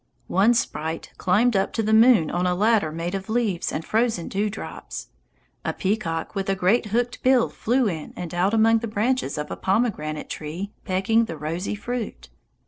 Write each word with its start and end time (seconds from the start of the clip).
One 0.33 0.55
sprite 0.55 1.11
climbed 1.19 1.55
up 1.55 1.73
to 1.73 1.83
the 1.83 1.93
moon 1.93 2.31
on 2.31 2.47
a 2.47 2.55
ladder 2.55 2.91
made 2.91 3.13
of 3.13 3.29
leaves 3.29 3.71
and 3.71 3.85
frozen 3.85 4.29
dew 4.29 4.49
drops. 4.49 5.09
A 5.63 5.73
peacock 5.73 6.33
with 6.33 6.49
a 6.49 6.55
great 6.55 6.87
hooked 6.87 7.21
bill 7.21 7.49
flew 7.49 7.87
in 7.87 8.11
and 8.15 8.33
out 8.33 8.55
among 8.55 8.79
the 8.79 8.87
branches 8.87 9.37
of 9.37 9.51
a 9.51 9.55
pomegranate 9.55 10.27
tree 10.27 10.71
pecking 10.85 11.25
the 11.25 11.37
rosy 11.37 11.75
fruit. 11.75 12.29